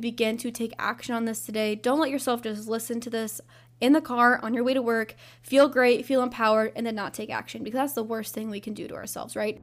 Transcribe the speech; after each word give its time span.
begin 0.00 0.36
to 0.38 0.50
take 0.50 0.72
action 0.78 1.14
on 1.14 1.24
this 1.24 1.44
today. 1.44 1.74
Don't 1.74 2.00
let 2.00 2.10
yourself 2.10 2.42
just 2.42 2.68
listen 2.68 3.00
to 3.00 3.10
this 3.10 3.40
in 3.80 3.92
the 3.92 4.00
car 4.00 4.38
on 4.42 4.54
your 4.54 4.64
way 4.64 4.74
to 4.74 4.82
work, 4.82 5.14
feel 5.42 5.68
great, 5.68 6.04
feel 6.04 6.22
empowered, 6.22 6.72
and 6.76 6.86
then 6.86 6.94
not 6.94 7.14
take 7.14 7.30
action 7.30 7.62
because 7.62 7.78
that's 7.78 7.92
the 7.94 8.02
worst 8.02 8.34
thing 8.34 8.50
we 8.50 8.60
can 8.60 8.74
do 8.74 8.86
to 8.88 8.94
ourselves, 8.94 9.36
right? 9.36 9.60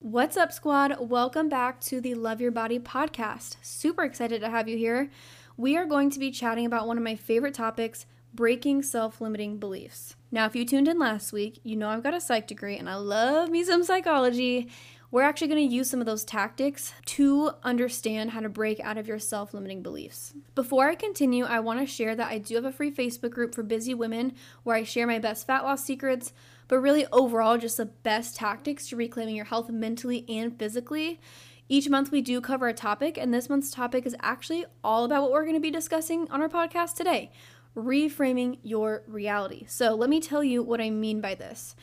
What's 0.00 0.36
up, 0.36 0.52
squad? 0.52 0.96
Welcome 1.00 1.48
back 1.48 1.80
to 1.80 2.00
the 2.00 2.14
Love 2.14 2.40
Your 2.40 2.52
Body 2.52 2.78
podcast. 2.78 3.56
Super 3.62 4.04
excited 4.04 4.40
to 4.40 4.50
have 4.50 4.68
you 4.68 4.76
here. 4.76 5.10
We 5.56 5.76
are 5.76 5.84
going 5.84 6.10
to 6.10 6.18
be 6.18 6.30
chatting 6.30 6.64
about 6.64 6.86
one 6.86 6.96
of 6.96 7.04
my 7.04 7.16
favorite 7.16 7.54
topics 7.54 8.06
breaking 8.32 8.82
self 8.82 9.20
limiting 9.20 9.58
beliefs. 9.58 10.14
Now, 10.30 10.46
if 10.46 10.54
you 10.54 10.64
tuned 10.64 10.88
in 10.88 10.98
last 10.98 11.32
week, 11.32 11.58
you 11.64 11.74
know 11.74 11.88
I've 11.88 12.02
got 12.02 12.14
a 12.14 12.20
psych 12.20 12.46
degree 12.46 12.76
and 12.76 12.88
I 12.88 12.96
love 12.96 13.50
me 13.50 13.64
some 13.64 13.82
psychology. 13.82 14.68
We're 15.16 15.22
actually 15.22 15.48
going 15.48 15.66
to 15.66 15.74
use 15.74 15.88
some 15.88 16.00
of 16.00 16.04
those 16.04 16.26
tactics 16.26 16.92
to 17.06 17.52
understand 17.62 18.32
how 18.32 18.40
to 18.40 18.50
break 18.50 18.80
out 18.80 18.98
of 18.98 19.08
your 19.08 19.18
self 19.18 19.54
limiting 19.54 19.82
beliefs. 19.82 20.34
Before 20.54 20.90
I 20.90 20.94
continue, 20.94 21.46
I 21.46 21.60
want 21.60 21.80
to 21.80 21.86
share 21.86 22.14
that 22.14 22.30
I 22.30 22.36
do 22.36 22.56
have 22.56 22.66
a 22.66 22.70
free 22.70 22.90
Facebook 22.90 23.30
group 23.30 23.54
for 23.54 23.62
busy 23.62 23.94
women 23.94 24.34
where 24.62 24.76
I 24.76 24.82
share 24.82 25.06
my 25.06 25.18
best 25.18 25.46
fat 25.46 25.64
loss 25.64 25.82
secrets, 25.82 26.34
but 26.68 26.80
really 26.80 27.06
overall, 27.12 27.56
just 27.56 27.78
the 27.78 27.86
best 27.86 28.36
tactics 28.36 28.90
to 28.90 28.96
reclaiming 28.96 29.34
your 29.34 29.46
health 29.46 29.70
mentally 29.70 30.26
and 30.28 30.58
physically. 30.58 31.18
Each 31.66 31.88
month, 31.88 32.10
we 32.12 32.20
do 32.20 32.42
cover 32.42 32.68
a 32.68 32.74
topic, 32.74 33.16
and 33.16 33.32
this 33.32 33.48
month's 33.48 33.70
topic 33.70 34.04
is 34.04 34.14
actually 34.20 34.66
all 34.84 35.06
about 35.06 35.22
what 35.22 35.32
we're 35.32 35.44
going 35.44 35.54
to 35.54 35.60
be 35.60 35.70
discussing 35.70 36.30
on 36.30 36.42
our 36.42 36.50
podcast 36.50 36.94
today 36.94 37.32
reframing 37.74 38.58
your 38.62 39.02
reality. 39.06 39.64
So, 39.66 39.94
let 39.94 40.10
me 40.10 40.20
tell 40.20 40.44
you 40.44 40.62
what 40.62 40.82
I 40.82 40.90
mean 40.90 41.22
by 41.22 41.34
this 41.34 41.74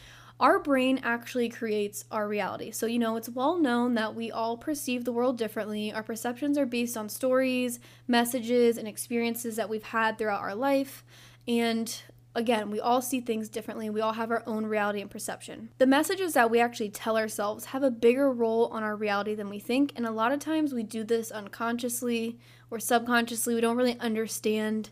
our 0.44 0.60
brain 0.60 1.00
actually 1.04 1.48
creates 1.48 2.04
our 2.12 2.28
reality. 2.28 2.70
So, 2.70 2.86
you 2.86 3.00
know, 3.00 3.16
it's 3.16 3.30
well 3.30 3.58
known 3.58 3.94
that 3.94 4.14
we 4.14 4.30
all 4.30 4.58
perceive 4.58 5.06
the 5.06 5.14
world 5.14 5.38
differently. 5.38 5.94
Our 5.94 6.04
perceptions 6.04 6.58
are 6.58 6.66
based 6.66 6.98
on 6.98 7.08
stories, 7.08 7.80
messages, 8.10 8.78
and 8.78 8.86
experiences 8.86 9.56
that 9.56 9.70
we've 9.70 9.84
had 9.84 10.18
throughout 10.18 10.42
our 10.42 10.54
life. 10.54 11.06
And 11.48 11.96
again, 12.36 12.72
we 12.72 12.82
all 12.82 13.02
see 13.02 13.22
things 13.22 13.48
differently. 13.48 13.90
We 13.90 14.02
all 14.02 14.12
have 14.12 14.32
our 14.32 14.44
own 14.46 14.66
reality 14.66 15.00
and 15.00 15.10
perception. 15.10 15.70
The 15.78 15.88
messages 15.88 16.34
that 16.34 16.52
we 16.52 16.60
actually 16.60 16.90
tell 16.90 17.16
ourselves 17.16 17.68
have 17.68 17.82
a 17.82 17.90
bigger 17.90 18.30
role 18.30 18.68
on 18.68 18.84
our 18.84 18.98
reality 18.98 19.36
than 19.36 19.50
we 19.50 19.60
think. 19.60 19.94
And 19.96 20.06
a 20.06 20.12
lot 20.12 20.34
of 20.34 20.40
times 20.40 20.74
we 20.74 20.84
do 20.84 21.06
this 21.06 21.32
unconsciously 21.32 22.38
or 22.70 22.82
subconsciously. 22.82 23.56
We 23.56 23.62
don't 23.62 23.78
really 23.78 23.98
understand 23.98 24.90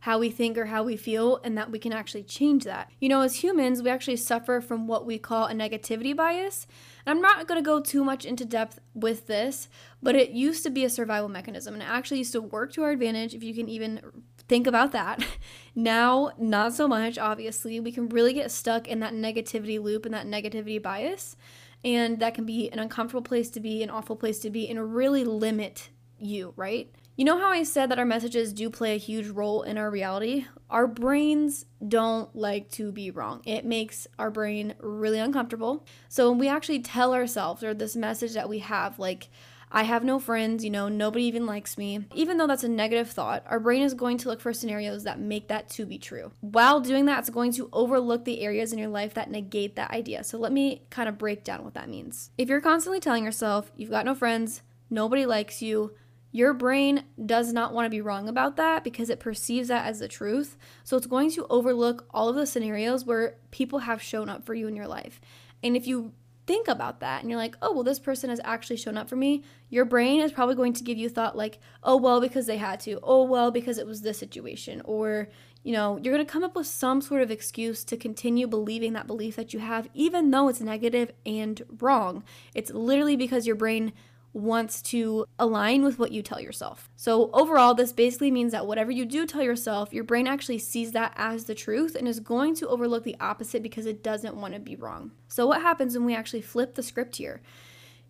how 0.00 0.18
we 0.18 0.30
think 0.30 0.56
or 0.56 0.66
how 0.66 0.82
we 0.82 0.96
feel 0.96 1.40
and 1.44 1.56
that 1.56 1.70
we 1.70 1.78
can 1.78 1.92
actually 1.92 2.22
change 2.22 2.64
that. 2.64 2.90
You 3.00 3.08
know, 3.08 3.20
as 3.20 3.36
humans, 3.36 3.82
we 3.82 3.90
actually 3.90 4.16
suffer 4.16 4.60
from 4.60 4.86
what 4.86 5.04
we 5.04 5.18
call 5.18 5.46
a 5.46 5.52
negativity 5.52 6.16
bias. 6.16 6.66
And 7.04 7.14
I'm 7.14 7.22
not 7.22 7.46
going 7.46 7.62
to 7.62 7.64
go 7.64 7.80
too 7.80 8.02
much 8.02 8.24
into 8.24 8.44
depth 8.44 8.80
with 8.94 9.26
this, 9.26 9.68
but 10.02 10.14
it 10.14 10.30
used 10.30 10.62
to 10.62 10.70
be 10.70 10.84
a 10.84 10.90
survival 10.90 11.28
mechanism 11.28 11.74
and 11.74 11.82
it 11.82 11.88
actually 11.88 12.18
used 12.18 12.32
to 12.32 12.40
work 12.40 12.72
to 12.72 12.82
our 12.82 12.90
advantage 12.90 13.34
if 13.34 13.42
you 13.42 13.54
can 13.54 13.68
even 13.68 14.00
think 14.48 14.66
about 14.66 14.92
that. 14.92 15.24
now, 15.74 16.32
not 16.38 16.74
so 16.74 16.88
much, 16.88 17.18
obviously. 17.18 17.78
We 17.78 17.92
can 17.92 18.08
really 18.08 18.32
get 18.32 18.50
stuck 18.50 18.88
in 18.88 19.00
that 19.00 19.12
negativity 19.12 19.80
loop 19.80 20.06
and 20.06 20.14
that 20.14 20.26
negativity 20.26 20.82
bias. 20.82 21.36
And 21.84 22.20
that 22.20 22.34
can 22.34 22.44
be 22.44 22.70
an 22.70 22.78
uncomfortable 22.78 23.22
place 23.22 23.50
to 23.50 23.60
be, 23.60 23.82
an 23.82 23.90
awful 23.90 24.16
place 24.16 24.38
to 24.40 24.50
be, 24.50 24.68
and 24.68 24.94
really 24.94 25.24
limit 25.24 25.90
you, 26.18 26.52
right? 26.56 26.94
You 27.16 27.24
know 27.24 27.38
how 27.38 27.50
I 27.50 27.64
said 27.64 27.90
that 27.90 27.98
our 27.98 28.04
messages 28.06 28.52
do 28.52 28.70
play 28.70 28.94
a 28.94 28.98
huge 28.98 29.28
role 29.28 29.62
in 29.62 29.76
our 29.76 29.90
reality? 29.90 30.46
Our 30.70 30.86
brains 30.86 31.66
don't 31.86 32.34
like 32.34 32.70
to 32.72 32.92
be 32.92 33.10
wrong. 33.10 33.42
It 33.44 33.66
makes 33.66 34.06
our 34.18 34.30
brain 34.30 34.74
really 34.78 35.18
uncomfortable. 35.18 35.84
So 36.08 36.30
when 36.30 36.38
we 36.38 36.48
actually 36.48 36.80
tell 36.80 37.12
ourselves, 37.12 37.62
or 37.62 37.74
this 37.74 37.94
message 37.94 38.32
that 38.32 38.48
we 38.48 38.60
have, 38.60 38.98
like, 38.98 39.28
I 39.72 39.82
have 39.82 40.02
no 40.02 40.18
friends, 40.18 40.64
you 40.64 40.70
know, 40.70 40.88
nobody 40.88 41.24
even 41.24 41.46
likes 41.46 41.76
me. 41.76 42.06
Even 42.14 42.38
though 42.38 42.46
that's 42.46 42.64
a 42.64 42.68
negative 42.68 43.10
thought, 43.10 43.44
our 43.46 43.60
brain 43.60 43.82
is 43.82 43.94
going 43.94 44.16
to 44.18 44.28
look 44.28 44.40
for 44.40 44.52
scenarios 44.52 45.04
that 45.04 45.20
make 45.20 45.48
that 45.48 45.68
to 45.70 45.84
be 45.86 45.98
true. 45.98 46.32
While 46.40 46.80
doing 46.80 47.04
that, 47.04 47.20
it's 47.20 47.30
going 47.30 47.52
to 47.52 47.68
overlook 47.72 48.24
the 48.24 48.40
areas 48.40 48.72
in 48.72 48.78
your 48.78 48.88
life 48.88 49.14
that 49.14 49.30
negate 49.30 49.76
that 49.76 49.90
idea. 49.90 50.24
So 50.24 50.38
let 50.38 50.52
me 50.52 50.82
kind 50.90 51.08
of 51.08 51.18
break 51.18 51.44
down 51.44 51.64
what 51.64 51.74
that 51.74 51.88
means. 51.88 52.30
If 52.38 52.48
you're 52.48 52.60
constantly 52.60 52.98
telling 52.98 53.24
yourself 53.24 53.70
you've 53.76 53.90
got 53.90 54.06
no 54.06 54.14
friends, 54.14 54.62
nobody 54.88 55.26
likes 55.26 55.60
you, 55.60 55.92
your 56.32 56.54
brain 56.54 57.04
does 57.24 57.52
not 57.52 57.72
want 57.72 57.86
to 57.86 57.90
be 57.90 58.00
wrong 58.00 58.28
about 58.28 58.56
that 58.56 58.84
because 58.84 59.10
it 59.10 59.20
perceives 59.20 59.68
that 59.68 59.86
as 59.86 59.98
the 59.98 60.08
truth. 60.08 60.56
So 60.84 60.96
it's 60.96 61.06
going 61.06 61.30
to 61.32 61.46
overlook 61.50 62.06
all 62.10 62.28
of 62.28 62.36
the 62.36 62.46
scenarios 62.46 63.04
where 63.04 63.36
people 63.50 63.80
have 63.80 64.00
shown 64.00 64.28
up 64.28 64.44
for 64.44 64.54
you 64.54 64.68
in 64.68 64.76
your 64.76 64.86
life. 64.86 65.20
And 65.62 65.76
if 65.76 65.86
you 65.86 66.12
think 66.46 66.68
about 66.68 67.00
that 67.00 67.20
and 67.20 67.30
you're 67.30 67.38
like, 67.38 67.56
oh, 67.62 67.72
well, 67.72 67.84
this 67.84 67.98
person 67.98 68.30
has 68.30 68.40
actually 68.44 68.76
shown 68.76 68.96
up 68.96 69.08
for 69.08 69.16
me, 69.16 69.42
your 69.68 69.84
brain 69.84 70.20
is 70.20 70.32
probably 70.32 70.54
going 70.54 70.72
to 70.72 70.84
give 70.84 70.98
you 70.98 71.08
thought 71.08 71.36
like, 71.36 71.58
oh, 71.82 71.96
well, 71.96 72.20
because 72.20 72.46
they 72.46 72.56
had 72.56 72.80
to. 72.80 72.98
Oh, 73.02 73.24
well, 73.24 73.50
because 73.50 73.78
it 73.78 73.86
was 73.86 74.02
this 74.02 74.18
situation. 74.18 74.82
Or, 74.84 75.28
you 75.62 75.72
know, 75.72 75.98
you're 76.02 76.14
going 76.14 76.24
to 76.24 76.32
come 76.32 76.44
up 76.44 76.54
with 76.54 76.66
some 76.66 77.00
sort 77.00 77.22
of 77.22 77.30
excuse 77.30 77.84
to 77.84 77.96
continue 77.96 78.46
believing 78.46 78.92
that 78.94 79.06
belief 79.06 79.36
that 79.36 79.52
you 79.52 79.60
have, 79.60 79.88
even 79.94 80.30
though 80.30 80.48
it's 80.48 80.60
negative 80.60 81.12
and 81.26 81.62
wrong. 81.80 82.22
It's 82.54 82.70
literally 82.70 83.16
because 83.16 83.46
your 83.46 83.56
brain 83.56 83.92
wants 84.32 84.80
to 84.80 85.26
align 85.38 85.82
with 85.82 85.98
what 85.98 86.12
you 86.12 86.22
tell 86.22 86.40
yourself. 86.40 86.88
So, 86.96 87.30
overall, 87.32 87.74
this 87.74 87.92
basically 87.92 88.30
means 88.30 88.52
that 88.52 88.66
whatever 88.66 88.90
you 88.90 89.04
do 89.04 89.26
tell 89.26 89.42
yourself, 89.42 89.92
your 89.92 90.04
brain 90.04 90.26
actually 90.26 90.58
sees 90.58 90.92
that 90.92 91.12
as 91.16 91.44
the 91.44 91.54
truth 91.54 91.94
and 91.96 92.06
is 92.06 92.20
going 92.20 92.54
to 92.56 92.68
overlook 92.68 93.04
the 93.04 93.16
opposite 93.20 93.62
because 93.62 93.86
it 93.86 94.02
doesn't 94.02 94.36
want 94.36 94.54
to 94.54 94.60
be 94.60 94.76
wrong. 94.76 95.12
So, 95.28 95.46
what 95.46 95.62
happens 95.62 95.94
when 95.94 96.06
we 96.06 96.14
actually 96.14 96.42
flip 96.42 96.74
the 96.74 96.82
script 96.82 97.16
here? 97.16 97.42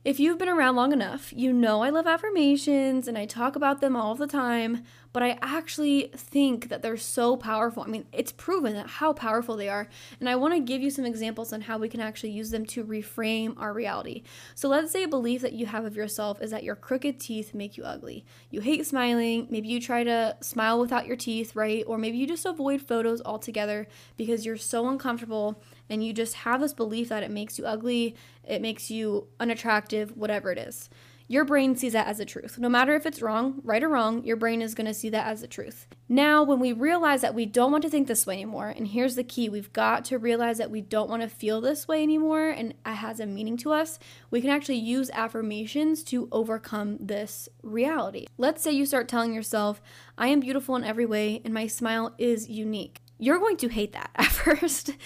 If 0.03 0.19
you've 0.19 0.39
been 0.39 0.49
around 0.49 0.77
long 0.77 0.95
enough, 0.95 1.31
you 1.31 1.53
know 1.53 1.83
I 1.83 1.91
love 1.91 2.07
affirmations 2.07 3.07
and 3.07 3.19
I 3.19 3.27
talk 3.27 3.55
about 3.55 3.83
them 3.83 3.95
all 3.95 4.15
the 4.15 4.27
time, 4.27 4.83
but 5.13 5.23
I 5.23 5.39
actually 5.43 6.11
think 6.17 6.71
that 6.71 6.81
they're 6.81 6.97
so 6.97 7.37
powerful. 7.37 7.83
I 7.83 7.87
mean, 7.87 8.07
it's 8.11 8.33
proven 8.33 8.73
that 8.77 8.87
how 8.87 9.13
powerful 9.13 9.57
they 9.57 9.69
are. 9.69 9.89
And 10.19 10.27
I 10.27 10.37
want 10.37 10.55
to 10.55 10.61
give 10.61 10.81
you 10.81 10.91
some 10.91 11.05
examples 11.05 11.53
on 11.53 11.61
how 11.61 11.77
we 11.77 11.91
can 11.91 12.01
actually 12.01 12.31
use 12.31 12.51
them 12.51 12.65
to 12.67 12.83
reframe 12.83 13.61
our 13.61 13.75
reality. 13.75 14.23
So 14.55 14.71
let's 14.71 14.91
say 14.91 15.03
a 15.03 15.09
belief 15.09 15.43
that 15.43 15.53
you 15.53 15.67
have 15.67 15.85
of 15.85 15.97
yourself 15.97 16.41
is 16.41 16.51
that 16.51 16.65
your 16.65 16.77
crooked 16.77 17.21
teeth 17.21 17.53
make 17.53 17.77
you 17.77 17.85
ugly. 17.85 18.25
You 18.49 18.63
hate 18.63 18.87
smiling, 18.87 19.49
maybe 19.51 19.69
you 19.69 19.83
try 19.83 20.03
to 20.05 20.35
smile 20.41 20.81
without 20.81 21.07
your 21.07 21.17
teeth, 21.17 21.55
right? 21.55 21.85
Or 21.87 21.99
maybe 21.99 22.17
you 22.17 22.27
just 22.27 22.47
avoid 22.47 22.81
photos 22.81 23.21
altogether 23.21 23.87
because 24.17 24.47
you're 24.47 24.57
so 24.57 24.89
uncomfortable 24.89 25.63
and 25.91 26.05
you 26.05 26.13
just 26.13 26.35
have 26.35 26.61
this 26.61 26.73
belief 26.73 27.09
that 27.09 27.23
it 27.23 27.31
makes 27.31 27.59
you 27.59 27.67
ugly, 27.67 28.17
it 28.45 28.63
makes 28.63 28.91
you 28.91 29.27
unattractive, 29.39 30.17
whatever 30.17 30.51
it 30.53 30.59
is. 30.59 30.89
Your 31.31 31.45
brain 31.45 31.77
sees 31.77 31.93
that 31.93 32.09
as 32.09 32.19
the 32.19 32.25
truth. 32.25 32.59
No 32.59 32.69
matter 32.69 32.97
if 32.97 33.07
it's 33.07 33.23
wrong, 33.23 33.61
right 33.63 33.85
or 33.85 33.89
wrong, 33.89 34.25
your 34.25 34.35
brain 34.35 34.61
is 34.61 34.75
going 34.75 34.89
to 34.89 34.93
see 34.93 35.11
that 35.11 35.29
as 35.29 35.43
the 35.43 35.47
truth. 35.47 35.87
Now, 36.09 36.43
when 36.43 36.59
we 36.59 36.73
realize 36.73 37.21
that 37.21 37.37
we 37.37 37.47
don't 37.47 37.71
want 37.71 37.83
to 37.83 37.89
think 37.89 38.09
this 38.09 38.27
way 38.27 38.35
anymore, 38.35 38.75
and 38.77 38.89
here's 38.89 39.15
the 39.15 39.23
key 39.23 39.49
we've 39.49 39.73
got 39.73 40.05
to 40.07 40.19
realize 40.19 40.59
that 40.59 40.73
we 40.73 40.81
don't 40.81 41.09
want 41.09 41.23
to 41.23 41.29
feel 41.29 41.61
this 41.61 41.87
way 41.87 42.03
anymore 42.03 42.51
and 42.51 42.73
it 42.73 42.77
has 42.85 43.21
a 43.21 43.27
meaning 43.27 43.57
to 43.59 43.71
us, 43.71 44.01
we 44.33 44.41
can 44.41 44.51
actually 44.51 44.79
use 44.79 45.09
affirmations 45.11 46.03
to 46.03 46.29
overcome 46.33 46.97
this 46.99 47.49
reality. 47.63 48.27
Let's 48.37 48.65
say 48.65 48.73
you 48.73 48.85
start 48.85 49.07
telling 49.07 49.33
yourself, 49.33 49.81
I 50.19 50.27
am 50.27 50.41
beautiful 50.41 50.75
in 50.75 50.83
every 50.83 51.07
way 51.07 51.43
and 51.45 51.55
my 51.55 51.69
smile 51.69 52.13
is 52.19 52.49
unique. 52.49 53.03
You're 53.21 53.39
going 53.39 53.59
to 53.59 53.69
hate 53.69 53.93
that 53.93 54.11
at 54.17 54.27
first. 54.27 54.97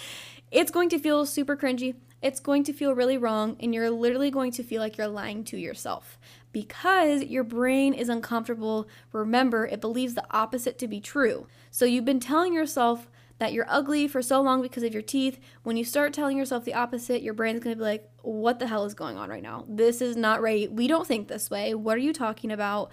It's 0.51 0.71
going 0.71 0.89
to 0.89 0.99
feel 0.99 1.25
super 1.25 1.55
cringy. 1.57 1.95
It's 2.21 2.39
going 2.39 2.63
to 2.63 2.73
feel 2.73 2.95
really 2.95 3.17
wrong, 3.17 3.55
and 3.59 3.73
you're 3.73 3.91
literally 3.91 4.31
going 4.31 4.51
to 4.53 4.63
feel 4.63 4.81
like 4.81 4.97
you're 4.97 5.07
lying 5.07 5.43
to 5.45 5.57
yourself 5.57 6.17
because 6.51 7.23
your 7.23 7.43
brain 7.43 7.93
is 7.93 8.09
uncomfortable. 8.09 8.87
Remember, 9.11 9.67
it 9.67 9.81
believes 9.81 10.15
the 10.15 10.25
opposite 10.31 10.79
to 10.79 10.87
be 10.87 10.99
true. 10.99 11.47
So 11.69 11.85
you've 11.85 12.05
been 12.05 12.19
telling 12.19 12.53
yourself 12.53 13.09
that 13.37 13.53
you're 13.53 13.65
ugly 13.69 14.07
for 14.07 14.21
so 14.21 14.41
long 14.41 14.61
because 14.61 14.83
of 14.83 14.93
your 14.93 15.01
teeth. 15.01 15.39
When 15.63 15.77
you 15.77 15.83
start 15.83 16.13
telling 16.13 16.37
yourself 16.37 16.63
the 16.63 16.73
opposite, 16.73 17.21
your 17.21 17.33
brain's 17.33 17.59
gonna 17.59 17.75
be 17.75 17.81
like, 17.81 18.09
What 18.21 18.59
the 18.59 18.67
hell 18.67 18.85
is 18.85 18.93
going 18.93 19.17
on 19.17 19.29
right 19.29 19.43
now? 19.43 19.65
This 19.67 20.01
is 20.01 20.15
not 20.15 20.41
right. 20.41 20.71
We 20.71 20.87
don't 20.87 21.05
think 21.05 21.27
this 21.27 21.49
way. 21.49 21.73
What 21.73 21.95
are 21.95 21.99
you 21.99 22.13
talking 22.13 22.51
about? 22.51 22.91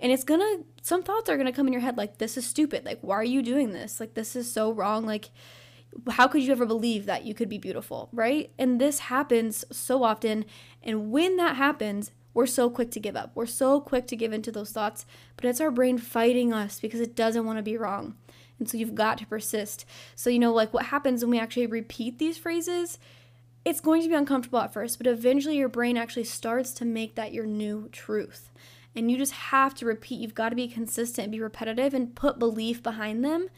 And 0.00 0.10
it's 0.10 0.24
gonna, 0.24 0.62
some 0.82 1.02
thoughts 1.02 1.30
are 1.30 1.36
gonna 1.36 1.52
come 1.52 1.68
in 1.68 1.72
your 1.72 1.82
head 1.82 1.96
like, 1.96 2.18
This 2.18 2.36
is 2.36 2.46
stupid. 2.46 2.84
Like, 2.84 2.98
why 3.00 3.14
are 3.14 3.24
you 3.24 3.42
doing 3.42 3.72
this? 3.72 4.00
Like, 4.00 4.14
this 4.14 4.34
is 4.34 4.50
so 4.50 4.72
wrong. 4.72 5.06
Like, 5.06 5.30
how 6.10 6.28
could 6.28 6.42
you 6.42 6.52
ever 6.52 6.66
believe 6.66 7.06
that 7.06 7.24
you 7.24 7.34
could 7.34 7.48
be 7.48 7.58
beautiful, 7.58 8.08
right? 8.12 8.50
And 8.58 8.80
this 8.80 9.00
happens 9.00 9.64
so 9.70 10.02
often. 10.02 10.44
And 10.82 11.10
when 11.10 11.36
that 11.36 11.56
happens, 11.56 12.10
we're 12.32 12.46
so 12.46 12.68
quick 12.68 12.90
to 12.92 13.00
give 13.00 13.16
up. 13.16 13.30
We're 13.34 13.46
so 13.46 13.80
quick 13.80 14.06
to 14.08 14.16
give 14.16 14.32
into 14.32 14.50
those 14.50 14.72
thoughts, 14.72 15.06
but 15.36 15.44
it's 15.44 15.60
our 15.60 15.70
brain 15.70 15.98
fighting 15.98 16.52
us 16.52 16.80
because 16.80 17.00
it 17.00 17.14
doesn't 17.14 17.46
want 17.46 17.58
to 17.58 17.62
be 17.62 17.76
wrong. 17.76 18.16
And 18.58 18.68
so 18.68 18.76
you've 18.76 18.94
got 18.94 19.18
to 19.18 19.26
persist. 19.26 19.84
So, 20.14 20.30
you 20.30 20.38
know, 20.38 20.52
like 20.52 20.74
what 20.74 20.86
happens 20.86 21.22
when 21.22 21.30
we 21.30 21.38
actually 21.38 21.66
repeat 21.66 22.18
these 22.18 22.38
phrases, 22.38 22.98
it's 23.64 23.80
going 23.80 24.02
to 24.02 24.08
be 24.08 24.14
uncomfortable 24.14 24.58
at 24.58 24.72
first, 24.72 24.98
but 24.98 25.06
eventually 25.06 25.56
your 25.56 25.68
brain 25.68 25.96
actually 25.96 26.24
starts 26.24 26.72
to 26.74 26.84
make 26.84 27.14
that 27.14 27.32
your 27.32 27.46
new 27.46 27.88
truth. 27.90 28.50
And 28.96 29.10
you 29.10 29.16
just 29.16 29.32
have 29.32 29.74
to 29.76 29.86
repeat. 29.86 30.20
You've 30.20 30.34
got 30.34 30.50
to 30.50 30.56
be 30.56 30.68
consistent 30.68 31.24
and 31.24 31.32
be 31.32 31.40
repetitive 31.40 31.94
and 31.94 32.14
put 32.14 32.38
belief 32.38 32.82
behind 32.82 33.24
them. 33.24 33.48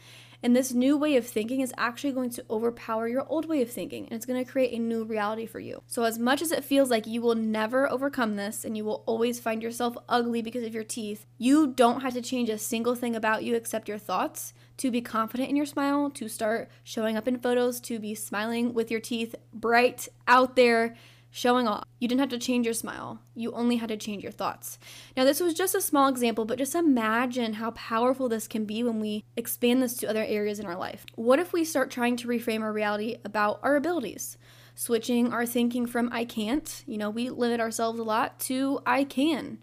And 0.43 0.55
this 0.55 0.71
new 0.71 0.97
way 0.97 1.15
of 1.15 1.25
thinking 1.25 1.61
is 1.61 1.73
actually 1.77 2.13
going 2.13 2.29
to 2.31 2.45
overpower 2.49 3.07
your 3.07 3.25
old 3.27 3.47
way 3.47 3.61
of 3.61 3.71
thinking 3.71 4.05
and 4.05 4.13
it's 4.13 4.25
going 4.25 4.43
to 4.43 4.49
create 4.49 4.73
a 4.73 4.79
new 4.79 5.03
reality 5.03 5.45
for 5.45 5.59
you. 5.59 5.81
So, 5.87 6.03
as 6.03 6.19
much 6.19 6.41
as 6.41 6.51
it 6.51 6.63
feels 6.63 6.91
like 6.91 7.07
you 7.07 7.21
will 7.21 7.35
never 7.35 7.91
overcome 7.91 8.35
this 8.35 8.63
and 8.63 8.77
you 8.77 8.85
will 8.85 9.03
always 9.07 9.39
find 9.39 9.63
yourself 9.63 9.97
ugly 10.07 10.41
because 10.41 10.63
of 10.63 10.73
your 10.73 10.83
teeth, 10.83 11.25
you 11.37 11.67
don't 11.67 12.01
have 12.01 12.13
to 12.13 12.21
change 12.21 12.49
a 12.49 12.57
single 12.57 12.95
thing 12.95 13.15
about 13.15 13.43
you 13.43 13.55
except 13.55 13.87
your 13.87 13.97
thoughts 13.97 14.53
to 14.77 14.91
be 14.91 15.01
confident 15.01 15.49
in 15.49 15.55
your 15.55 15.65
smile, 15.65 16.11
to 16.11 16.27
start 16.27 16.69
showing 16.83 17.17
up 17.17 17.27
in 17.27 17.39
photos, 17.39 17.79
to 17.81 17.97
be 17.97 18.13
smiling 18.13 18.73
with 18.73 18.91
your 18.91 18.99
teeth 18.99 19.35
bright 19.53 20.07
out 20.27 20.55
there 20.55 20.95
showing 21.29 21.67
off. 21.67 21.83
You 21.99 22.07
didn't 22.07 22.21
have 22.21 22.29
to 22.29 22.39
change 22.39 22.65
your 22.65 22.73
smile, 22.73 23.21
you 23.35 23.51
only 23.51 23.77
had 23.77 23.89
to 23.89 23.97
change 23.97 24.23
your 24.23 24.31
thoughts. 24.31 24.79
Now, 25.15 25.23
this 25.23 25.39
was 25.39 25.53
just 25.53 25.75
a 25.75 25.81
small 25.81 26.07
example, 26.07 26.45
but 26.45 26.57
just 26.57 26.75
imagine 26.75 27.53
how 27.53 27.71
powerful 27.71 28.29
this 28.29 28.47
can 28.47 28.65
be 28.65 28.83
when 28.83 28.99
we 28.99 29.23
expand 29.35 29.81
this 29.81 29.95
to 29.97 30.09
other 30.09 30.23
areas 30.23 30.59
in 30.59 30.65
our 30.65 30.77
life. 30.77 31.05
What 31.15 31.39
if 31.39 31.53
we 31.53 31.63
start 31.63 31.91
trying 31.91 32.17
to 32.17 32.27
reframe 32.27 32.61
our 32.61 32.73
reality 32.73 33.17
about 33.23 33.59
our 33.63 33.75
abilities? 33.75 34.37
Switching 34.75 35.33
our 35.33 35.45
thinking 35.45 35.85
from 35.87 36.09
I 36.11 36.23
can't, 36.23 36.83
you 36.85 36.97
know, 36.97 37.09
we 37.09 37.29
limit 37.29 37.59
ourselves 37.59 37.99
a 37.99 38.03
lot, 38.03 38.39
to 38.41 38.79
I 38.85 39.03
can. 39.03 39.59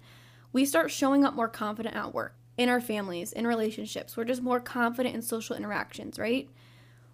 We 0.52 0.64
start 0.64 0.90
showing 0.90 1.24
up 1.24 1.34
more 1.34 1.48
confident 1.48 1.94
at 1.94 2.12
work, 2.14 2.34
in 2.56 2.68
our 2.68 2.80
families, 2.80 3.32
in 3.32 3.46
relationships. 3.46 4.16
We're 4.16 4.24
just 4.24 4.42
more 4.42 4.60
confident 4.60 5.14
in 5.14 5.22
social 5.22 5.56
interactions, 5.56 6.18
right? 6.18 6.48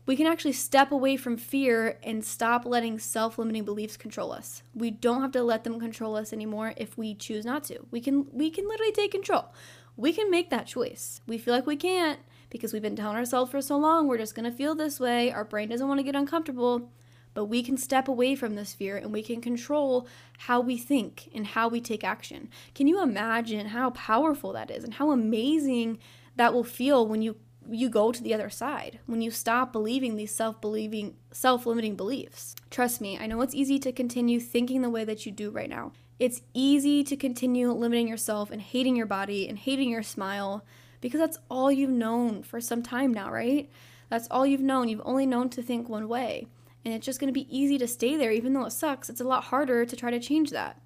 We 0.06 0.16
can 0.16 0.26
actually 0.26 0.52
step 0.52 0.92
away 0.92 1.16
from 1.16 1.36
fear 1.36 1.98
and 2.02 2.24
stop 2.24 2.64
letting 2.64 2.98
self 2.98 3.38
limiting 3.38 3.64
beliefs 3.64 3.96
control 3.96 4.32
us. 4.32 4.62
We 4.74 4.90
don't 4.90 5.22
have 5.22 5.32
to 5.32 5.42
let 5.42 5.64
them 5.64 5.78
control 5.78 6.16
us 6.16 6.32
anymore 6.32 6.74
if 6.76 6.96
we 6.96 7.14
choose 7.14 7.44
not 7.44 7.64
to. 7.64 7.86
We 7.90 8.00
can 8.00 8.26
we 8.32 8.50
can 8.50 8.66
literally 8.66 8.92
take 8.92 9.12
control. 9.12 9.52
We 9.96 10.12
can 10.12 10.30
make 10.30 10.50
that 10.50 10.66
choice. 10.66 11.20
We 11.26 11.38
feel 11.38 11.54
like 11.54 11.66
we 11.66 11.76
can't 11.76 12.20
because 12.48 12.72
we've 12.72 12.82
been 12.82 12.96
telling 12.96 13.16
ourselves 13.16 13.50
for 13.50 13.60
so 13.60 13.76
long 13.76 14.08
we're 14.08 14.18
just 14.18 14.34
going 14.34 14.50
to 14.50 14.56
feel 14.56 14.74
this 14.74 14.98
way. 14.98 15.30
Our 15.30 15.44
brain 15.44 15.68
doesn't 15.68 15.86
want 15.86 15.98
to 15.98 16.04
get 16.04 16.16
uncomfortable. 16.16 16.90
But 17.32 17.44
we 17.44 17.62
can 17.62 17.76
step 17.76 18.08
away 18.08 18.34
from 18.34 18.56
this 18.56 18.74
fear 18.74 18.96
and 18.96 19.12
we 19.12 19.22
can 19.22 19.40
control 19.40 20.08
how 20.38 20.60
we 20.60 20.76
think 20.76 21.30
and 21.32 21.46
how 21.46 21.68
we 21.68 21.80
take 21.80 22.02
action. 22.02 22.48
Can 22.74 22.88
you 22.88 23.00
imagine 23.02 23.66
how 23.66 23.90
powerful 23.90 24.52
that 24.52 24.70
is 24.70 24.82
and 24.82 24.94
how 24.94 25.12
amazing 25.12 25.98
that 26.36 26.52
will 26.52 26.64
feel 26.64 27.06
when 27.06 27.22
you 27.22 27.36
you 27.70 27.88
go 27.88 28.12
to 28.12 28.22
the 28.22 28.34
other 28.34 28.50
side 28.50 29.00
when 29.06 29.22
you 29.22 29.30
stop 29.30 29.72
believing 29.72 30.16
these 30.16 30.34
self-believing 30.34 31.16
self-limiting 31.32 31.96
beliefs. 31.96 32.54
Trust 32.70 33.00
me 33.00 33.18
i 33.18 33.26
know 33.26 33.40
it's 33.40 33.54
easy 33.54 33.78
to 33.78 33.92
continue 33.92 34.40
thinking 34.40 34.82
the 34.82 34.90
way 34.90 35.04
that 35.04 35.26
you 35.26 35.32
do 35.32 35.50
right 35.50 35.68
now. 35.68 35.92
It's 36.18 36.42
easy 36.52 37.02
to 37.04 37.16
continue 37.16 37.72
limiting 37.72 38.08
yourself 38.08 38.50
and 38.50 38.60
hating 38.60 38.96
your 38.96 39.06
body 39.06 39.48
and 39.48 39.58
hating 39.58 39.90
your 39.90 40.02
smile 40.02 40.64
because 41.00 41.20
that's 41.20 41.38
all 41.50 41.72
you've 41.72 41.90
known 41.90 42.42
for 42.42 42.60
some 42.60 42.82
time 42.82 43.12
now 43.12 43.30
right? 43.30 43.70
That's 44.08 44.28
all 44.30 44.44
you've 44.44 44.60
known. 44.60 44.88
You've 44.88 45.02
only 45.04 45.24
known 45.24 45.50
to 45.50 45.62
think 45.62 45.88
one 45.88 46.08
way. 46.08 46.48
And 46.84 46.92
it's 46.92 47.06
just 47.06 47.20
going 47.20 47.32
to 47.32 47.38
be 47.38 47.56
easy 47.56 47.78
to 47.78 47.86
stay 47.86 48.16
there 48.16 48.32
even 48.32 48.52
though 48.52 48.64
it 48.64 48.72
sucks. 48.72 49.08
It's 49.08 49.20
a 49.20 49.24
lot 49.24 49.44
harder 49.44 49.86
to 49.86 49.96
try 49.96 50.10
to 50.10 50.18
change 50.18 50.50
that 50.50 50.80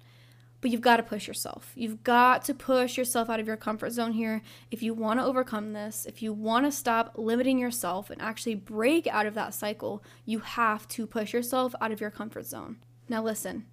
but 0.65 0.71
you've 0.71 0.81
got 0.81 0.97
to 0.97 1.03
push 1.03 1.27
yourself. 1.27 1.71
You've 1.75 2.03
got 2.03 2.43
to 2.45 2.53
push 2.55 2.97
yourself 2.97 3.29
out 3.29 3.39
of 3.39 3.45
your 3.45 3.55
comfort 3.55 3.91
zone 3.91 4.13
here 4.13 4.41
if 4.71 4.81
you 4.81 4.95
want 4.95 5.19
to 5.19 5.23
overcome 5.23 5.73
this. 5.73 6.07
If 6.07 6.23
you 6.23 6.33
want 6.33 6.65
to 6.65 6.71
stop 6.71 7.11
limiting 7.17 7.59
yourself 7.59 8.09
and 8.09 8.19
actually 8.19 8.55
break 8.55 9.05
out 9.05 9.27
of 9.27 9.35
that 9.35 9.53
cycle, 9.53 10.03
you 10.25 10.39
have 10.39 10.87
to 10.87 11.05
push 11.05 11.33
yourself 11.33 11.75
out 11.79 11.91
of 11.91 12.01
your 12.01 12.09
comfort 12.09 12.47
zone. 12.47 12.77
Now, 13.07 13.21
listen, 13.21 13.67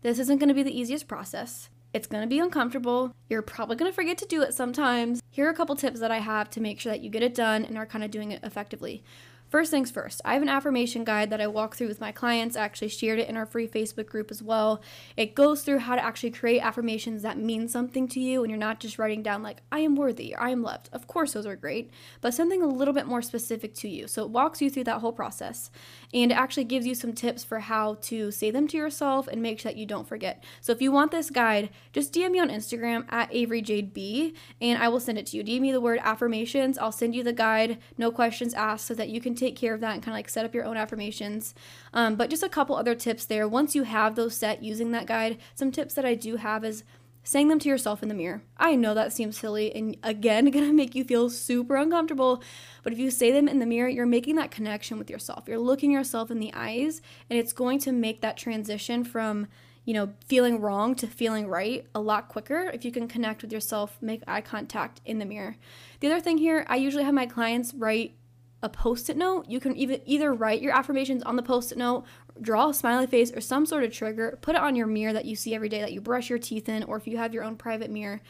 this 0.00 0.18
isn't 0.18 0.38
going 0.38 0.48
to 0.48 0.54
be 0.54 0.64
the 0.64 0.76
easiest 0.76 1.06
process. 1.06 1.70
It's 1.92 2.08
going 2.08 2.22
to 2.24 2.28
be 2.28 2.40
uncomfortable. 2.40 3.14
You're 3.28 3.42
probably 3.42 3.76
going 3.76 3.92
to 3.92 3.94
forget 3.94 4.18
to 4.18 4.26
do 4.26 4.42
it 4.42 4.52
sometimes. 4.52 5.22
Here 5.30 5.46
are 5.46 5.50
a 5.50 5.54
couple 5.54 5.76
tips 5.76 6.00
that 6.00 6.10
I 6.10 6.18
have 6.18 6.50
to 6.50 6.60
make 6.60 6.80
sure 6.80 6.90
that 6.90 7.02
you 7.02 7.10
get 7.10 7.22
it 7.22 7.36
done 7.36 7.64
and 7.64 7.78
are 7.78 7.86
kind 7.86 8.02
of 8.02 8.10
doing 8.10 8.32
it 8.32 8.42
effectively. 8.42 9.04
First 9.52 9.70
things 9.70 9.90
first, 9.90 10.22
I 10.24 10.32
have 10.32 10.40
an 10.40 10.48
affirmation 10.48 11.04
guide 11.04 11.28
that 11.28 11.42
I 11.42 11.46
walk 11.46 11.76
through 11.76 11.88
with 11.88 12.00
my 12.00 12.10
clients. 12.10 12.56
I 12.56 12.64
actually 12.64 12.88
shared 12.88 13.18
it 13.18 13.28
in 13.28 13.36
our 13.36 13.44
free 13.44 13.68
Facebook 13.68 14.06
group 14.06 14.30
as 14.30 14.42
well. 14.42 14.80
It 15.14 15.34
goes 15.34 15.62
through 15.62 15.80
how 15.80 15.94
to 15.94 16.02
actually 16.02 16.30
create 16.30 16.60
affirmations 16.60 17.20
that 17.20 17.36
mean 17.36 17.68
something 17.68 18.08
to 18.08 18.18
you 18.18 18.42
and 18.42 18.50
you're 18.50 18.58
not 18.58 18.80
just 18.80 18.98
writing 18.98 19.22
down, 19.22 19.42
like, 19.42 19.60
I 19.70 19.80
am 19.80 19.94
worthy 19.94 20.34
or 20.34 20.40
I 20.40 20.48
am 20.48 20.62
loved. 20.62 20.88
Of 20.90 21.06
course, 21.06 21.34
those 21.34 21.44
are 21.44 21.54
great, 21.54 21.90
but 22.22 22.32
something 22.32 22.62
a 22.62 22.66
little 22.66 22.94
bit 22.94 23.06
more 23.06 23.20
specific 23.20 23.74
to 23.74 23.90
you. 23.90 24.08
So 24.08 24.22
it 24.22 24.30
walks 24.30 24.62
you 24.62 24.70
through 24.70 24.84
that 24.84 25.02
whole 25.02 25.12
process 25.12 25.70
and 26.14 26.32
it 26.32 26.38
actually 26.38 26.64
gives 26.64 26.86
you 26.86 26.94
some 26.94 27.12
tips 27.12 27.44
for 27.44 27.58
how 27.58 27.98
to 28.04 28.30
say 28.30 28.50
them 28.50 28.66
to 28.68 28.78
yourself 28.78 29.28
and 29.28 29.42
make 29.42 29.60
sure 29.60 29.70
that 29.70 29.78
you 29.78 29.84
don't 29.84 30.08
forget. 30.08 30.42
So 30.62 30.72
if 30.72 30.80
you 30.80 30.90
want 30.90 31.10
this 31.10 31.28
guide, 31.28 31.68
just 31.92 32.14
DM 32.14 32.30
me 32.30 32.40
on 32.40 32.48
Instagram 32.48 33.04
at 33.12 33.28
Avery 33.30 33.60
Jade 33.60 33.92
B 33.92 34.34
and 34.62 34.82
I 34.82 34.88
will 34.88 34.98
send 34.98 35.18
it 35.18 35.26
to 35.26 35.36
you. 35.36 35.44
DM 35.44 35.60
me 35.60 35.72
the 35.72 35.80
word 35.82 36.00
affirmations. 36.02 36.78
I'll 36.78 36.90
send 36.90 37.14
you 37.14 37.22
the 37.22 37.34
guide, 37.34 37.76
no 37.98 38.10
questions 38.10 38.54
asked, 38.54 38.86
so 38.86 38.94
that 38.94 39.10
you 39.10 39.20
can 39.20 39.41
take 39.42 39.56
care 39.56 39.74
of 39.74 39.80
that 39.80 39.94
and 39.94 40.02
kind 40.02 40.14
of 40.14 40.18
like 40.18 40.28
set 40.28 40.44
up 40.44 40.54
your 40.54 40.64
own 40.64 40.76
affirmations. 40.76 41.54
Um, 41.92 42.16
but 42.16 42.30
just 42.30 42.42
a 42.42 42.48
couple 42.48 42.76
other 42.76 42.94
tips 42.94 43.24
there. 43.24 43.48
Once 43.48 43.74
you 43.74 43.82
have 43.82 44.14
those 44.14 44.36
set 44.36 44.62
using 44.62 44.92
that 44.92 45.06
guide, 45.06 45.38
some 45.54 45.72
tips 45.72 45.94
that 45.94 46.04
I 46.04 46.14
do 46.14 46.36
have 46.36 46.64
is 46.64 46.84
saying 47.24 47.48
them 47.48 47.58
to 47.60 47.68
yourself 47.68 48.02
in 48.02 48.08
the 48.08 48.14
mirror. 48.14 48.42
I 48.56 48.74
know 48.74 48.94
that 48.94 49.12
seems 49.12 49.38
silly 49.38 49.74
and 49.74 49.96
again 50.02 50.50
gonna 50.50 50.72
make 50.72 50.94
you 50.94 51.04
feel 51.04 51.30
super 51.30 51.76
uncomfortable, 51.76 52.42
but 52.82 52.92
if 52.92 52.98
you 52.98 53.10
say 53.10 53.30
them 53.30 53.48
in 53.48 53.58
the 53.58 53.66
mirror, 53.66 53.88
you're 53.88 54.06
making 54.06 54.36
that 54.36 54.50
connection 54.50 54.98
with 54.98 55.10
yourself. 55.10 55.44
You're 55.46 55.58
looking 55.58 55.90
yourself 55.90 56.30
in 56.30 56.40
the 56.40 56.52
eyes 56.54 57.00
and 57.30 57.38
it's 57.38 57.52
going 57.52 57.78
to 57.80 57.92
make 57.92 58.20
that 58.20 58.36
transition 58.36 59.04
from 59.04 59.48
you 59.84 59.94
know, 59.94 60.12
feeling 60.26 60.60
wrong 60.60 60.94
to 60.94 61.08
feeling 61.08 61.48
right 61.48 61.86
a 61.92 62.00
lot 62.00 62.28
quicker 62.28 62.70
if 62.72 62.84
you 62.84 62.92
can 62.92 63.08
connect 63.08 63.42
with 63.42 63.52
yourself, 63.52 63.98
make 64.00 64.22
eye 64.28 64.40
contact 64.40 65.00
in 65.04 65.18
the 65.18 65.24
mirror. 65.24 65.56
The 65.98 66.06
other 66.06 66.20
thing 66.20 66.38
here, 66.38 66.64
I 66.68 66.76
usually 66.76 67.02
have 67.02 67.14
my 67.14 67.26
clients 67.26 67.74
write 67.74 68.14
a 68.62 68.68
post-it 68.68 69.16
note. 69.16 69.46
You 69.48 69.60
can 69.60 69.76
even 69.76 70.00
either 70.04 70.32
write 70.32 70.62
your 70.62 70.72
affirmations 70.72 71.22
on 71.22 71.36
the 71.36 71.42
post-it 71.42 71.78
note, 71.78 72.04
draw 72.40 72.68
a 72.68 72.74
smiley 72.74 73.06
face 73.06 73.32
or 73.32 73.40
some 73.40 73.66
sort 73.66 73.84
of 73.84 73.92
trigger, 73.92 74.38
put 74.40 74.54
it 74.54 74.60
on 74.60 74.76
your 74.76 74.86
mirror 74.86 75.12
that 75.12 75.24
you 75.24 75.36
see 75.36 75.54
every 75.54 75.68
day 75.68 75.80
that 75.80 75.92
you 75.92 76.00
brush 76.00 76.30
your 76.30 76.38
teeth 76.38 76.68
in, 76.68 76.82
or 76.84 76.96
if 76.96 77.06
you 77.06 77.16
have 77.16 77.34
your 77.34 77.44
own 77.44 77.56
private 77.56 77.90
mirror, 77.90 78.20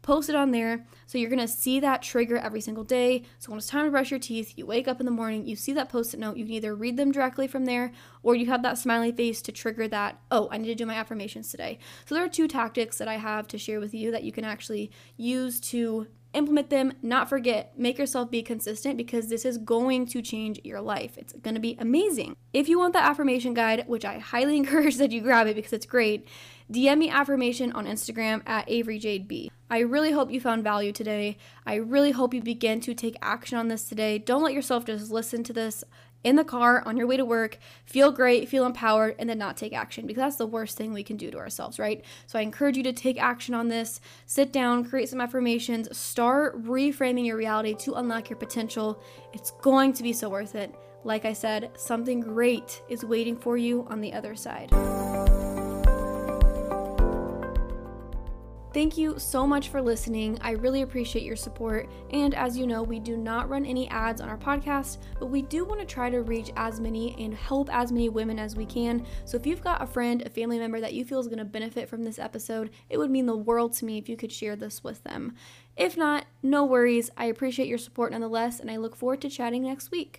post 0.00 0.28
it 0.28 0.34
on 0.34 0.50
there. 0.50 0.84
So 1.06 1.16
you're 1.16 1.30
gonna 1.30 1.46
see 1.46 1.78
that 1.78 2.02
trigger 2.02 2.36
every 2.36 2.60
single 2.60 2.82
day. 2.82 3.22
So 3.38 3.50
when 3.50 3.58
it's 3.58 3.68
time 3.68 3.84
to 3.84 3.90
brush 3.92 4.10
your 4.10 4.18
teeth, 4.18 4.54
you 4.56 4.66
wake 4.66 4.88
up 4.88 4.98
in 4.98 5.06
the 5.06 5.12
morning, 5.12 5.46
you 5.46 5.54
see 5.54 5.72
that 5.74 5.88
post-it 5.88 6.18
note, 6.18 6.36
you 6.36 6.44
can 6.44 6.54
either 6.54 6.74
read 6.74 6.96
them 6.96 7.12
directly 7.12 7.46
from 7.46 7.66
there 7.66 7.92
or 8.22 8.34
you 8.34 8.46
have 8.46 8.62
that 8.62 8.78
smiley 8.78 9.12
face 9.12 9.40
to 9.42 9.52
trigger 9.52 9.86
that, 9.88 10.18
oh, 10.30 10.48
I 10.50 10.58
need 10.58 10.66
to 10.66 10.74
do 10.74 10.86
my 10.86 10.94
affirmations 10.94 11.50
today. 11.50 11.78
So 12.06 12.16
there 12.16 12.24
are 12.24 12.28
two 12.28 12.48
tactics 12.48 12.98
that 12.98 13.06
I 13.06 13.18
have 13.18 13.46
to 13.48 13.58
share 13.58 13.78
with 13.78 13.94
you 13.94 14.10
that 14.10 14.24
you 14.24 14.32
can 14.32 14.44
actually 14.44 14.90
use 15.16 15.60
to 15.60 16.08
implement 16.34 16.70
them, 16.70 16.92
not 17.02 17.28
forget, 17.28 17.78
make 17.78 17.98
yourself 17.98 18.30
be 18.30 18.42
consistent 18.42 18.96
because 18.96 19.28
this 19.28 19.44
is 19.44 19.58
going 19.58 20.06
to 20.06 20.22
change 20.22 20.60
your 20.64 20.80
life. 20.80 21.18
It's 21.18 21.32
going 21.32 21.54
to 21.54 21.60
be 21.60 21.76
amazing. 21.78 22.36
If 22.52 22.68
you 22.68 22.78
want 22.78 22.92
the 22.92 23.02
affirmation 23.02 23.54
guide, 23.54 23.84
which 23.86 24.04
I 24.04 24.18
highly 24.18 24.56
encourage 24.58 24.96
that 24.96 25.12
you 25.12 25.20
grab 25.20 25.46
it 25.46 25.56
because 25.56 25.72
it's 25.72 25.86
great, 25.86 26.26
DM 26.70 26.98
me 26.98 27.10
affirmation 27.10 27.72
on 27.72 27.86
Instagram 27.86 28.42
at 28.46 28.70
Avery 28.70 28.98
Jade 28.98 29.28
B. 29.28 29.50
I 29.70 29.78
really 29.80 30.12
hope 30.12 30.30
you 30.30 30.40
found 30.40 30.64
value 30.64 30.92
today. 30.92 31.36
I 31.66 31.76
really 31.76 32.10
hope 32.10 32.34
you 32.34 32.42
begin 32.42 32.80
to 32.82 32.94
take 32.94 33.16
action 33.22 33.58
on 33.58 33.68
this 33.68 33.88
today. 33.88 34.18
Don't 34.18 34.42
let 34.42 34.52
yourself 34.52 34.84
just 34.84 35.10
listen 35.10 35.42
to 35.44 35.52
this 35.52 35.84
in 36.24 36.36
the 36.36 36.44
car 36.44 36.82
on 36.86 36.96
your 36.96 37.06
way 37.06 37.16
to 37.16 37.24
work, 37.24 37.58
feel 37.84 38.12
great, 38.12 38.48
feel 38.48 38.64
empowered, 38.64 39.16
and 39.18 39.28
then 39.28 39.38
not 39.38 39.56
take 39.56 39.72
action 39.72 40.06
because 40.06 40.20
that's 40.20 40.36
the 40.36 40.46
worst 40.46 40.76
thing 40.76 40.92
we 40.92 41.02
can 41.02 41.16
do 41.16 41.30
to 41.30 41.38
ourselves, 41.38 41.78
right? 41.78 42.04
So 42.26 42.38
I 42.38 42.42
encourage 42.42 42.76
you 42.76 42.82
to 42.84 42.92
take 42.92 43.20
action 43.20 43.54
on 43.54 43.68
this. 43.68 44.00
Sit 44.26 44.52
down, 44.52 44.84
create 44.84 45.08
some 45.08 45.20
affirmations, 45.20 45.96
start 45.96 46.62
reframing 46.64 47.26
your 47.26 47.36
reality 47.36 47.74
to 47.80 47.94
unlock 47.94 48.30
your 48.30 48.38
potential. 48.38 49.02
It's 49.32 49.50
going 49.62 49.92
to 49.94 50.02
be 50.02 50.12
so 50.12 50.28
worth 50.28 50.54
it. 50.54 50.74
Like 51.04 51.24
I 51.24 51.32
said, 51.32 51.72
something 51.76 52.20
great 52.20 52.80
is 52.88 53.04
waiting 53.04 53.36
for 53.36 53.56
you 53.56 53.86
on 53.90 54.00
the 54.00 54.12
other 54.12 54.36
side. 54.36 54.70
Thank 58.72 58.96
you 58.96 59.18
so 59.18 59.46
much 59.46 59.68
for 59.68 59.82
listening. 59.82 60.38
I 60.40 60.52
really 60.52 60.80
appreciate 60.80 61.24
your 61.24 61.36
support. 61.36 61.90
And 62.10 62.34
as 62.34 62.56
you 62.56 62.66
know, 62.66 62.82
we 62.82 62.98
do 63.00 63.18
not 63.18 63.50
run 63.50 63.66
any 63.66 63.86
ads 63.90 64.22
on 64.22 64.30
our 64.30 64.38
podcast, 64.38 64.96
but 65.18 65.26
we 65.26 65.42
do 65.42 65.66
want 65.66 65.80
to 65.80 65.86
try 65.86 66.08
to 66.08 66.22
reach 66.22 66.50
as 66.56 66.80
many 66.80 67.14
and 67.22 67.34
help 67.34 67.68
as 67.70 67.92
many 67.92 68.08
women 68.08 68.38
as 68.38 68.56
we 68.56 68.64
can. 68.64 69.04
So 69.26 69.36
if 69.36 69.46
you've 69.46 69.62
got 69.62 69.82
a 69.82 69.86
friend, 69.86 70.22
a 70.22 70.30
family 70.30 70.58
member 70.58 70.80
that 70.80 70.94
you 70.94 71.04
feel 71.04 71.20
is 71.20 71.26
going 71.26 71.38
to 71.38 71.44
benefit 71.44 71.86
from 71.86 72.02
this 72.02 72.18
episode, 72.18 72.70
it 72.88 72.96
would 72.96 73.10
mean 73.10 73.26
the 73.26 73.36
world 73.36 73.74
to 73.74 73.84
me 73.84 73.98
if 73.98 74.08
you 74.08 74.16
could 74.16 74.32
share 74.32 74.56
this 74.56 74.82
with 74.82 75.04
them. 75.04 75.34
If 75.76 75.98
not, 75.98 76.24
no 76.42 76.64
worries. 76.64 77.10
I 77.14 77.26
appreciate 77.26 77.68
your 77.68 77.78
support 77.78 78.12
nonetheless, 78.12 78.58
and 78.58 78.70
I 78.70 78.78
look 78.78 78.96
forward 78.96 79.20
to 79.20 79.28
chatting 79.28 79.64
next 79.64 79.90
week. 79.90 80.16